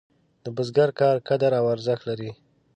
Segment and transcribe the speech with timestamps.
[0.43, 2.31] د بزګر کار قدر او ارزښت لري.